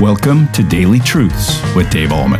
Welcome 0.00 0.52
to 0.52 0.62
Daily 0.62 1.00
Truths 1.00 1.58
with 1.74 1.88
Dave 1.88 2.10
Ahlman. 2.10 2.36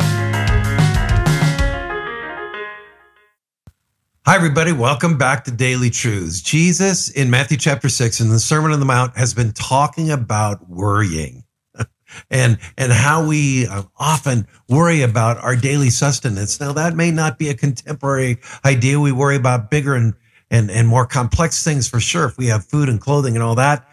Hi, 4.27 4.36
everybody. 4.36 4.72
Welcome 4.72 5.16
back 5.16 5.45
to 5.45 5.50
Daily 5.50 5.88
Truths. 5.88 6.42
Jesus 6.42 7.08
in 7.08 7.30
Matthew 7.30 7.56
chapter 7.56 7.88
6 7.88 8.21
in 8.21 8.29
the 8.29 8.38
Sermon 8.38 8.72
on 8.72 8.79
the 8.79 8.84
Mount 8.84 9.16
has 9.16 9.32
been 9.32 9.53
talking 9.53 10.11
about 10.11 10.69
worrying 10.69 11.45
and, 12.30 12.59
and 12.77 12.92
how 12.92 13.27
we 13.27 13.66
uh, 13.66 13.84
often 13.98 14.46
worry 14.68 15.00
about 15.00 15.38
our 15.38 15.57
daily 15.57 15.88
sustenance. 15.88 16.61
Now, 16.61 16.75
that 16.75 16.95
may 16.95 17.11
not 17.11 17.38
be 17.38 17.48
a 17.48 17.54
contemporary 17.54 18.36
idea. 18.66 19.00
We 19.00 19.12
worry 19.12 19.36
about 19.36 19.70
bigger 19.70 19.95
and, 19.95 20.12
and, 20.50 20.70
and 20.70 20.86
more 20.86 21.07
complex 21.07 21.64
things 21.64 21.88
for 21.88 22.00
sure 22.00 22.27
if 22.27 22.36
we 22.36 22.48
have 22.48 22.66
food 22.66 22.91
and 22.91 23.00
clothing 23.00 23.34
and 23.34 23.43
all 23.43 23.54
that. 23.54 23.88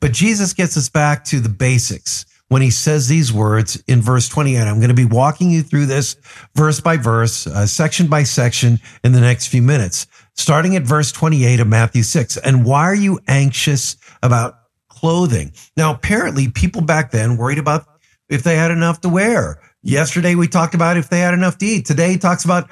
But 0.00 0.12
Jesus 0.12 0.54
gets 0.54 0.78
us 0.78 0.88
back 0.88 1.22
to 1.24 1.38
the 1.38 1.50
basics 1.50 2.24
when 2.52 2.60
he 2.60 2.70
says 2.70 3.08
these 3.08 3.32
words 3.32 3.82
in 3.88 4.02
verse 4.02 4.28
28. 4.28 4.58
I'm 4.58 4.76
going 4.76 4.88
to 4.88 4.94
be 4.94 5.06
walking 5.06 5.50
you 5.50 5.62
through 5.62 5.86
this 5.86 6.16
verse 6.54 6.80
by 6.80 6.98
verse, 6.98 7.46
uh, 7.46 7.66
section 7.66 8.08
by 8.08 8.24
section 8.24 8.78
in 9.02 9.12
the 9.12 9.22
next 9.22 9.46
few 9.46 9.62
minutes, 9.62 10.06
starting 10.36 10.76
at 10.76 10.82
verse 10.82 11.10
28 11.12 11.60
of 11.60 11.66
Matthew 11.66 12.02
6. 12.02 12.36
And 12.36 12.66
why 12.66 12.82
are 12.82 12.94
you 12.94 13.18
anxious 13.26 13.96
about 14.22 14.58
clothing? 14.90 15.52
Now, 15.78 15.94
apparently 15.94 16.50
people 16.50 16.82
back 16.82 17.10
then 17.10 17.38
worried 17.38 17.56
about 17.56 17.86
if 18.28 18.42
they 18.42 18.56
had 18.56 18.70
enough 18.70 19.00
to 19.00 19.08
wear. 19.08 19.58
Yesterday 19.82 20.34
we 20.34 20.46
talked 20.46 20.74
about 20.74 20.98
if 20.98 21.08
they 21.08 21.20
had 21.20 21.32
enough 21.32 21.56
to 21.56 21.64
eat. 21.64 21.86
Today 21.86 22.10
he 22.10 22.18
talks 22.18 22.44
about 22.44 22.68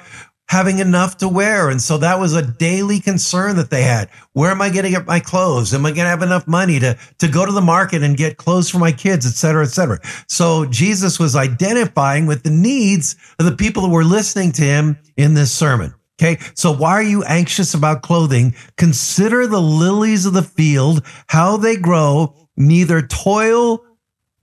having 0.51 0.79
enough 0.79 1.15
to 1.15 1.29
wear. 1.29 1.69
And 1.69 1.81
so 1.81 1.97
that 1.99 2.19
was 2.19 2.33
a 2.33 2.41
daily 2.41 2.99
concern 2.99 3.55
that 3.55 3.69
they 3.69 3.83
had. 3.83 4.09
Where 4.33 4.51
am 4.51 4.61
I 4.61 4.69
going 4.69 4.83
to 4.83 4.89
get 4.89 5.05
my 5.05 5.21
clothes? 5.21 5.73
Am 5.73 5.85
I 5.85 5.91
going 5.91 6.03
to 6.03 6.09
have 6.09 6.21
enough 6.21 6.45
money 6.45 6.77
to, 6.81 6.97
to 7.19 7.29
go 7.29 7.45
to 7.45 7.53
the 7.53 7.61
market 7.61 8.03
and 8.03 8.17
get 8.17 8.35
clothes 8.35 8.69
for 8.69 8.77
my 8.77 8.91
kids, 8.91 9.25
et 9.25 9.35
cetera, 9.35 9.63
et 9.63 9.69
cetera. 9.69 9.99
So 10.27 10.65
Jesus 10.65 11.17
was 11.19 11.37
identifying 11.37 12.25
with 12.25 12.43
the 12.43 12.49
needs 12.49 13.15
of 13.39 13.45
the 13.45 13.55
people 13.55 13.83
that 13.83 13.91
were 13.91 14.03
listening 14.03 14.51
to 14.53 14.63
him 14.63 14.99
in 15.15 15.35
this 15.35 15.53
sermon. 15.53 15.93
Okay. 16.21 16.37
So 16.53 16.73
why 16.73 16.91
are 16.91 17.01
you 17.01 17.23
anxious 17.23 17.73
about 17.73 18.01
clothing? 18.01 18.53
Consider 18.75 19.47
the 19.47 19.61
lilies 19.61 20.25
of 20.25 20.33
the 20.33 20.43
field, 20.43 21.05
how 21.27 21.55
they 21.55 21.77
grow, 21.77 22.35
neither 22.57 23.01
toil 23.01 23.85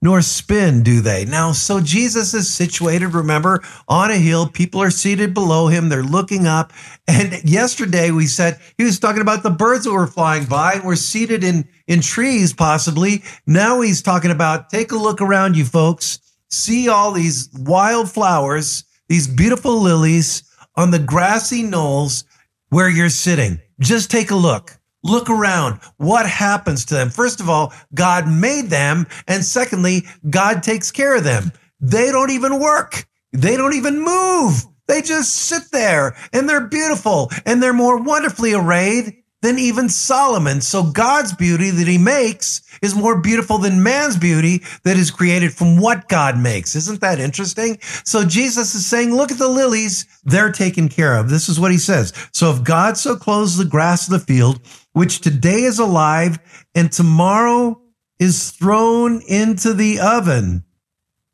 nor 0.01 0.21
spin, 0.21 0.81
do 0.81 1.01
they? 1.01 1.25
Now, 1.25 1.51
so 1.51 1.81
Jesus 1.81 2.33
is 2.33 2.49
situated, 2.49 3.13
remember, 3.13 3.61
on 3.87 4.11
a 4.11 4.17
hill. 4.17 4.47
People 4.47 4.81
are 4.81 4.91
seated 4.91 5.33
below 5.33 5.67
him. 5.67 5.89
They're 5.89 6.03
looking 6.03 6.47
up. 6.47 6.71
And 7.07 7.43
yesterday 7.43 8.11
we 8.11 8.27
said 8.27 8.59
he 8.77 8.83
was 8.83 8.99
talking 8.99 9.21
about 9.21 9.43
the 9.43 9.49
birds 9.49 9.83
that 9.85 9.91
were 9.91 10.07
flying 10.07 10.45
by 10.45 10.73
and 10.73 10.83
were 10.83 10.95
seated 10.95 11.43
in, 11.43 11.67
in 11.87 12.01
trees, 12.01 12.53
possibly. 12.53 13.23
Now 13.45 13.81
he's 13.81 14.01
talking 14.01 14.31
about 14.31 14.69
take 14.69 14.91
a 14.91 14.97
look 14.97 15.21
around 15.21 15.57
you 15.57 15.65
folks. 15.65 16.19
See 16.49 16.87
all 16.87 17.11
these 17.11 17.49
wild 17.59 18.09
flowers, 18.09 18.83
these 19.07 19.27
beautiful 19.27 19.81
lilies 19.81 20.43
on 20.75 20.91
the 20.91 20.99
grassy 20.99 21.63
knolls 21.63 22.23
where 22.69 22.89
you're 22.89 23.09
sitting. 23.09 23.59
Just 23.79 24.09
take 24.09 24.31
a 24.31 24.35
look. 24.35 24.78
Look 25.03 25.29
around. 25.29 25.79
What 25.97 26.27
happens 26.27 26.85
to 26.85 26.95
them? 26.95 27.09
First 27.09 27.39
of 27.39 27.49
all, 27.49 27.73
God 27.93 28.27
made 28.27 28.65
them. 28.65 29.07
And 29.27 29.43
secondly, 29.45 30.05
God 30.29 30.61
takes 30.63 30.91
care 30.91 31.15
of 31.15 31.23
them. 31.23 31.51
They 31.79 32.11
don't 32.11 32.31
even 32.31 32.59
work. 32.59 33.05
They 33.31 33.55
don't 33.55 33.75
even 33.75 34.01
move. 34.01 34.65
They 34.87 35.01
just 35.01 35.33
sit 35.33 35.71
there 35.71 36.17
and 36.33 36.49
they're 36.49 36.67
beautiful 36.67 37.29
and 37.45 37.61
they're 37.61 37.73
more 37.73 38.01
wonderfully 38.01 38.53
arrayed 38.53 39.18
than 39.41 39.57
even 39.57 39.89
Solomon. 39.89 40.61
So 40.61 40.83
God's 40.83 41.33
beauty 41.33 41.69
that 41.69 41.87
he 41.87 41.97
makes 41.97 42.61
is 42.81 42.95
more 42.95 43.21
beautiful 43.21 43.57
than 43.57 43.83
man's 43.83 44.17
beauty 44.17 44.63
that 44.83 44.97
is 44.97 45.11
created 45.11 45.53
from 45.53 45.77
what 45.77 46.09
God 46.09 46.37
makes. 46.37 46.75
Isn't 46.75 47.01
that 47.01 47.19
interesting? 47.19 47.77
So 47.81 48.25
Jesus 48.25 48.75
is 48.75 48.85
saying, 48.85 49.15
look 49.15 49.31
at 49.31 49.37
the 49.37 49.47
lilies. 49.47 50.05
They're 50.23 50.51
taken 50.51 50.89
care 50.89 51.15
of. 51.15 51.29
This 51.29 51.47
is 51.49 51.59
what 51.59 51.71
he 51.71 51.77
says. 51.77 52.13
So 52.33 52.51
if 52.51 52.63
God 52.63 52.97
so 52.97 53.15
clothes 53.15 53.57
the 53.57 53.65
grass 53.65 54.07
of 54.07 54.11
the 54.11 54.25
field, 54.25 54.61
which 54.93 55.21
today 55.21 55.63
is 55.63 55.79
alive 55.79 56.39
and 56.75 56.91
tomorrow 56.91 57.81
is 58.19 58.51
thrown 58.51 59.21
into 59.27 59.73
the 59.73 59.99
oven. 59.99 60.65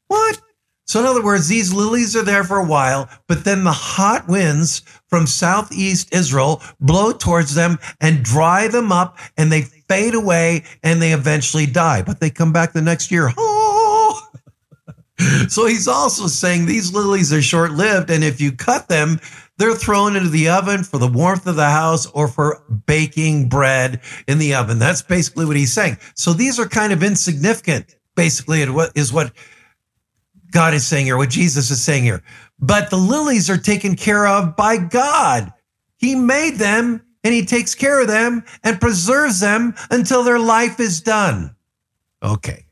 What? 0.08 0.40
So 0.86 1.00
in 1.00 1.06
other 1.06 1.24
words, 1.24 1.48
these 1.48 1.74
lilies 1.74 2.16
are 2.16 2.24
there 2.24 2.44
for 2.44 2.58
a 2.58 2.66
while, 2.66 3.10
but 3.28 3.44
then 3.44 3.64
the 3.64 3.72
hot 3.72 4.28
winds 4.28 4.84
from 5.10 5.26
southeast 5.26 6.14
Israel 6.14 6.62
blow 6.80 7.12
towards 7.12 7.56
them 7.56 7.80
and 8.00 8.24
dry 8.24 8.68
them 8.68 8.92
up 8.92 9.18
and 9.36 9.52
they 9.52 9.62
fade 9.62 10.14
away 10.14 10.64
and 10.84 11.02
they 11.02 11.12
eventually 11.12 11.66
die, 11.66 12.04
but 12.04 12.20
they 12.20 12.30
come 12.30 12.54
back 12.54 12.74
the 12.74 12.82
next 12.82 13.12
year. 13.12 13.32
So 15.48 15.66
he's 15.66 15.88
also 15.88 16.28
saying 16.28 16.66
these 16.66 16.94
lilies 16.94 17.32
are 17.32 17.42
short 17.42 17.72
lived. 17.72 18.10
And 18.10 18.24
if 18.24 18.42
you 18.42 18.52
cut 18.52 18.90
them, 18.90 19.20
they're 19.58 19.76
thrown 19.76 20.16
into 20.16 20.30
the 20.30 20.50
oven 20.50 20.84
for 20.84 20.98
the 20.98 21.08
warmth 21.08 21.48
of 21.48 21.56
the 21.56 21.70
house 21.70 22.06
or 22.08 22.28
for 22.28 22.62
baking 22.86 23.48
bread 23.48 24.02
in 24.28 24.40
the 24.40 24.56
oven. 24.56 24.80
That's 24.80 25.02
basically 25.02 25.46
what 25.46 25.56
he's 25.56 25.72
saying. 25.72 25.98
So 26.16 26.34
these 26.34 26.60
are 26.60 26.68
kind 26.68 26.92
of 26.92 27.02
insignificant, 27.02 27.96
basically, 28.16 28.62
is 28.96 29.14
what 29.14 29.32
God 30.56 30.74
is 30.74 30.88
saying 30.88 31.06
here, 31.06 31.18
what 31.18 31.32
Jesus 31.32 31.70
is 31.70 31.84
saying 31.84 32.06
here. 32.06 32.24
But 32.60 32.90
the 32.90 32.96
lilies 32.96 33.50
are 33.50 33.58
taken 33.58 33.98
care 33.98 34.26
of 34.26 34.56
by 34.56 34.78
God. 34.78 35.52
He 35.98 36.16
made 36.16 36.56
them 36.56 37.02
and 37.26 37.34
he 37.34 37.46
takes 37.46 37.76
care 37.76 38.00
of 38.00 38.08
them 38.08 38.42
and 38.64 38.80
preserves 38.80 39.42
them 39.42 39.76
until 39.92 40.24
their 40.24 40.40
life 40.40 40.80
is 40.80 41.02
done. 41.02 41.54
Okay. 42.24 42.68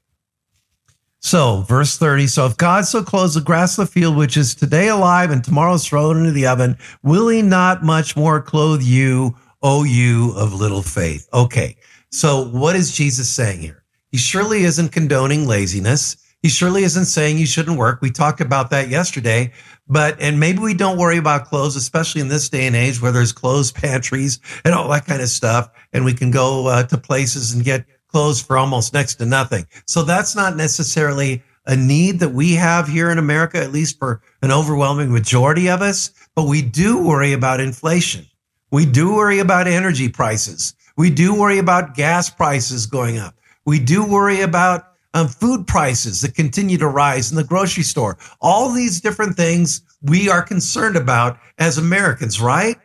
So, 1.19 1.65
verse 1.67 1.97
30 1.97 2.27
So, 2.27 2.45
if 2.45 2.55
God 2.55 2.85
so 2.85 3.03
clothes 3.03 3.33
the 3.33 3.41
grass 3.41 3.77
of 3.77 3.87
the 3.87 3.91
field, 3.91 4.15
which 4.15 4.37
is 4.37 4.55
today 4.55 4.87
alive 4.87 5.29
and 5.29 5.43
tomorrow 5.43 5.73
is 5.73 5.85
thrown 5.85 6.19
into 6.19 6.31
the 6.31 6.47
oven, 6.47 6.77
will 7.03 7.27
he 7.27 7.41
not 7.41 7.83
much 7.83 8.15
more 8.15 8.41
clothe 8.41 8.81
you, 8.81 9.35
O 9.61 9.83
you 9.83 10.31
of 10.37 10.53
little 10.53 10.83
faith? 10.83 11.27
Okay. 11.33 11.75
So, 12.11 12.45
what 12.45 12.77
is 12.77 12.95
Jesus 12.95 13.27
saying 13.27 13.59
here? 13.59 13.83
He 14.09 14.17
surely 14.17 14.63
isn't 14.63 14.93
condoning 14.93 15.47
laziness. 15.47 16.15
He 16.43 16.49
surely 16.49 16.83
isn't 16.83 17.05
saying 17.05 17.37
you 17.37 17.45
shouldn't 17.45 17.77
work. 17.77 18.01
We 18.01 18.11
talked 18.11 18.41
about 18.41 18.69
that 18.71 18.89
yesterday, 18.89 19.53
but, 19.87 20.17
and 20.19 20.41
maybe 20.41 20.59
we 20.59 20.73
don't 20.73 20.97
worry 20.97 21.17
about 21.17 21.45
clothes, 21.45 21.77
especially 21.77 22.19
in 22.19 22.27
this 22.27 22.49
day 22.49 22.67
and 22.67 22.75
age 22.75 23.01
where 23.01 23.13
there's 23.13 23.31
clothes 23.31 23.71
pantries 23.71 24.39
and 24.65 24.75
all 24.75 24.89
that 24.89 25.05
kind 25.05 25.21
of 25.21 25.29
stuff. 25.29 25.71
And 25.93 26.03
we 26.03 26.13
can 26.13 26.31
go 26.31 26.67
uh, 26.67 26.83
to 26.83 26.97
places 26.97 27.53
and 27.53 27.63
get 27.63 27.85
clothes 28.09 28.41
for 28.41 28.57
almost 28.57 28.93
next 28.93 29.15
to 29.15 29.25
nothing. 29.25 29.65
So 29.87 30.03
that's 30.03 30.35
not 30.35 30.57
necessarily 30.57 31.41
a 31.65 31.77
need 31.77 32.19
that 32.19 32.33
we 32.33 32.55
have 32.55 32.89
here 32.89 33.09
in 33.09 33.17
America, 33.17 33.57
at 33.57 33.71
least 33.71 33.97
for 33.97 34.21
an 34.41 34.51
overwhelming 34.51 35.13
majority 35.13 35.69
of 35.69 35.81
us. 35.81 36.11
But 36.35 36.43
we 36.43 36.61
do 36.61 37.01
worry 37.01 37.31
about 37.31 37.61
inflation. 37.61 38.27
We 38.69 38.85
do 38.85 39.15
worry 39.15 39.39
about 39.39 39.67
energy 39.67 40.09
prices. 40.09 40.75
We 40.97 41.09
do 41.09 41.39
worry 41.39 41.57
about 41.59 41.95
gas 41.95 42.29
prices 42.29 42.85
going 42.85 43.17
up. 43.17 43.35
We 43.65 43.79
do 43.79 44.05
worry 44.05 44.41
about 44.41 44.92
um, 45.13 45.27
food 45.27 45.67
prices 45.67 46.21
that 46.21 46.35
continue 46.35 46.77
to 46.77 46.87
rise 46.87 47.31
in 47.31 47.37
the 47.37 47.43
grocery 47.43 47.83
store. 47.83 48.17
All 48.41 48.71
these 48.71 49.01
different 49.01 49.35
things 49.35 49.81
we 50.01 50.29
are 50.29 50.41
concerned 50.41 50.95
about 50.95 51.37
as 51.59 51.77
Americans, 51.77 52.41
right? 52.41 52.77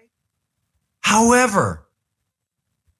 However, 1.00 1.86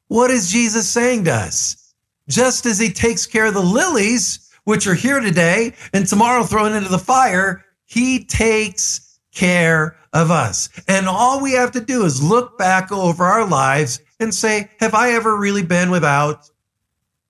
what 0.08 0.30
is 0.30 0.50
Jesus 0.50 0.88
saying 0.88 1.24
to 1.24 1.32
us? 1.32 1.88
just 2.28 2.66
as 2.66 2.78
he 2.78 2.90
takes 2.90 3.26
care 3.26 3.46
of 3.46 3.54
the 3.54 3.60
lilies, 3.60 4.50
which 4.64 4.86
are 4.86 4.94
here 4.94 5.20
today 5.20 5.74
and 5.92 6.06
tomorrow 6.06 6.44
thrown 6.44 6.74
into 6.74 6.90
the 6.90 6.98
fire, 6.98 7.64
he 7.86 8.24
takes 8.24 9.18
care 9.34 9.96
of 10.12 10.30
us. 10.30 10.68
And 10.88 11.08
all 11.08 11.42
we 11.42 11.52
have 11.52 11.72
to 11.72 11.80
do 11.80 12.04
is 12.04 12.22
look 12.22 12.58
back 12.58 12.92
over 12.92 13.24
our 13.24 13.46
lives 13.46 14.00
and 14.20 14.34
say, 14.34 14.70
have 14.78 14.94
I 14.94 15.12
ever 15.12 15.36
really 15.36 15.62
been 15.62 15.90
without? 15.90 16.50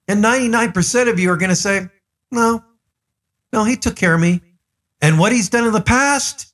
And 0.09 0.25
99% 0.25 1.11
of 1.11 1.21
you 1.21 1.31
are 1.31 1.37
going 1.37 1.51
to 1.51 1.57
say, 1.57 1.87
no, 2.31 2.65
no, 3.53 3.65
he 3.65 3.77
took 3.77 3.95
care 3.95 4.15
of 4.15 4.21
me. 4.21 4.41
And 5.01 5.19
what 5.19 5.33
he's 5.33 5.49
done 5.49 5.67
in 5.67 5.73
the 5.73 5.81
past, 5.81 6.53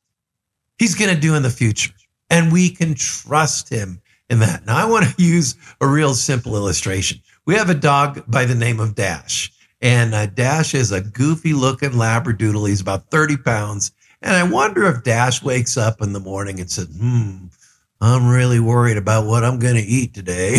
he's 0.78 0.94
going 0.94 1.14
to 1.14 1.20
do 1.20 1.34
in 1.34 1.42
the 1.42 1.50
future. 1.50 1.92
And 2.30 2.52
we 2.52 2.68
can 2.68 2.94
trust 2.94 3.68
him 3.68 4.02
in 4.28 4.40
that. 4.40 4.66
Now, 4.66 4.76
I 4.76 4.90
want 4.90 5.06
to 5.06 5.14
use 5.22 5.56
a 5.80 5.86
real 5.86 6.14
simple 6.14 6.56
illustration. 6.56 7.20
We 7.46 7.54
have 7.54 7.70
a 7.70 7.74
dog 7.74 8.24
by 8.26 8.44
the 8.44 8.54
name 8.54 8.80
of 8.80 8.94
Dash, 8.94 9.52
and 9.82 10.14
uh, 10.14 10.26
Dash 10.26 10.74
is 10.74 10.92
a 10.92 11.02
goofy 11.02 11.52
looking 11.52 11.90
Labradoodle. 11.90 12.68
He's 12.68 12.80
about 12.80 13.10
30 13.10 13.36
pounds. 13.38 13.92
And 14.22 14.34
I 14.34 14.42
wonder 14.42 14.86
if 14.86 15.04
Dash 15.04 15.42
wakes 15.42 15.76
up 15.76 16.00
in 16.00 16.14
the 16.14 16.20
morning 16.20 16.58
and 16.58 16.70
says, 16.70 16.86
hmm, 16.86 17.46
I'm 18.00 18.28
really 18.28 18.60
worried 18.60 18.96
about 18.96 19.26
what 19.26 19.44
I'm 19.44 19.58
going 19.58 19.76
to 19.76 19.80
eat 19.80 20.14
today 20.14 20.58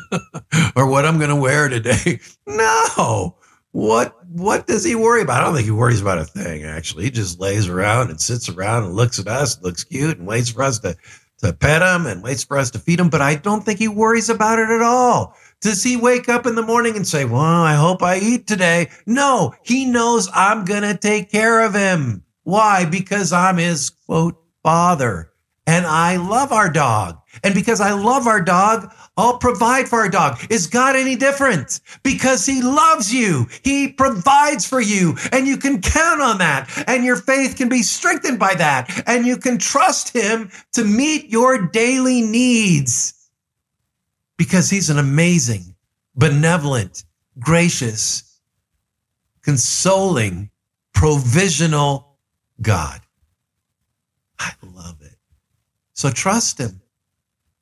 or 0.76 0.88
what 0.88 1.04
I'm 1.04 1.18
going 1.18 1.30
to 1.30 1.36
wear 1.36 1.68
today. 1.68 2.20
No. 2.46 3.36
What 3.72 4.16
what 4.28 4.66
does 4.66 4.82
he 4.82 4.94
worry 4.94 5.22
about? 5.22 5.42
I 5.42 5.44
don't 5.44 5.54
think 5.54 5.66
he 5.66 5.70
worries 5.70 6.00
about 6.00 6.18
a 6.18 6.24
thing, 6.24 6.64
actually. 6.64 7.04
He 7.04 7.10
just 7.10 7.38
lays 7.38 7.68
around 7.68 8.10
and 8.10 8.20
sits 8.20 8.48
around 8.48 8.84
and 8.84 8.94
looks 8.94 9.18
at 9.18 9.28
us, 9.28 9.62
looks 9.62 9.84
cute, 9.84 10.18
and 10.18 10.26
waits 10.26 10.50
for 10.50 10.62
us 10.62 10.78
to, 10.80 10.96
to 11.38 11.52
pet 11.52 11.82
him 11.82 12.06
and 12.06 12.22
waits 12.22 12.44
for 12.44 12.56
us 12.56 12.70
to 12.72 12.78
feed 12.78 12.98
him. 12.98 13.10
But 13.10 13.20
I 13.20 13.34
don't 13.36 13.64
think 13.64 13.78
he 13.78 13.88
worries 13.88 14.30
about 14.30 14.58
it 14.58 14.70
at 14.70 14.82
all. 14.82 15.36
Does 15.60 15.82
he 15.82 15.96
wake 15.96 16.28
up 16.28 16.46
in 16.46 16.54
the 16.54 16.62
morning 16.62 16.96
and 16.96 17.06
say, 17.06 17.24
Well, 17.24 17.40
I 17.40 17.74
hope 17.74 18.02
I 18.02 18.18
eat 18.18 18.46
today? 18.46 18.88
No, 19.06 19.54
he 19.62 19.84
knows 19.84 20.28
I'm 20.34 20.64
going 20.64 20.82
to 20.82 20.96
take 20.96 21.30
care 21.30 21.60
of 21.64 21.74
him. 21.74 22.24
Why? 22.44 22.84
Because 22.86 23.32
I'm 23.32 23.58
his 23.58 23.90
quote 23.90 24.42
father 24.62 25.30
and 25.68 25.86
I 25.86 26.16
love 26.16 26.50
our 26.50 26.70
dog. 26.70 27.20
And 27.44 27.54
because 27.54 27.82
I 27.82 27.92
love 27.92 28.26
our 28.26 28.40
dog, 28.40 28.90
I'll 29.18 29.36
provide 29.36 29.86
for 29.86 29.98
our 29.98 30.08
dog. 30.08 30.38
Is 30.48 30.66
God 30.66 30.96
any 30.96 31.14
different? 31.14 31.80
Because 32.02 32.46
he 32.46 32.62
loves 32.62 33.12
you. 33.12 33.46
He 33.62 33.92
provides 33.92 34.66
for 34.66 34.80
you 34.80 35.18
and 35.30 35.46
you 35.46 35.58
can 35.58 35.82
count 35.82 36.22
on 36.22 36.38
that. 36.38 36.70
And 36.86 37.04
your 37.04 37.16
faith 37.16 37.56
can 37.56 37.68
be 37.68 37.82
strengthened 37.82 38.38
by 38.38 38.54
that. 38.54 39.02
And 39.06 39.26
you 39.26 39.36
can 39.36 39.58
trust 39.58 40.16
him 40.16 40.50
to 40.72 40.84
meet 40.84 41.28
your 41.28 41.66
daily 41.66 42.22
needs 42.22 43.28
because 44.38 44.70
he's 44.70 44.88
an 44.88 44.98
amazing, 44.98 45.74
benevolent, 46.16 47.04
gracious, 47.38 48.40
consoling, 49.42 50.48
provisional 50.94 52.16
God. 52.62 53.02
I 54.38 54.52
love. 54.62 54.97
So 55.98 56.12
trust 56.12 56.58
him. 56.58 56.80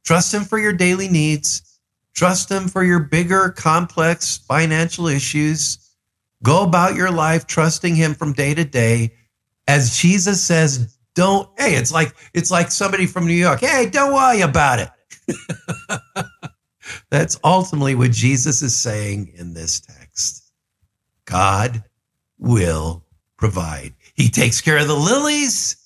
Trust 0.04 0.34
him 0.34 0.44
for 0.44 0.58
your 0.58 0.74
daily 0.74 1.08
needs. 1.08 1.80
Trust 2.12 2.50
him 2.50 2.68
for 2.68 2.84
your 2.84 2.98
bigger, 2.98 3.48
complex 3.48 4.36
financial 4.36 5.06
issues. 5.06 5.78
Go 6.42 6.62
about 6.62 6.96
your 6.96 7.10
life 7.10 7.46
trusting 7.46 7.94
him 7.94 8.12
from 8.12 8.34
day 8.34 8.52
to 8.52 8.62
day. 8.62 9.14
As 9.66 9.96
Jesus 9.96 10.44
says, 10.44 10.98
don't, 11.14 11.48
hey, 11.58 11.76
it's 11.76 11.90
like, 11.90 12.14
it's 12.34 12.50
like 12.50 12.70
somebody 12.70 13.06
from 13.06 13.26
New 13.26 13.32
York. 13.32 13.60
Hey, 13.60 13.88
don't 13.88 14.12
worry 14.12 14.42
about 14.42 14.80
it. 14.80 15.46
That's 17.10 17.40
ultimately 17.42 17.94
what 17.94 18.10
Jesus 18.10 18.60
is 18.60 18.76
saying 18.76 19.32
in 19.34 19.54
this 19.54 19.80
text. 19.80 20.52
God 21.24 21.82
will 22.36 23.02
provide. 23.38 23.94
He 24.12 24.28
takes 24.28 24.60
care 24.60 24.76
of 24.76 24.88
the 24.88 24.94
lilies. 24.94 25.85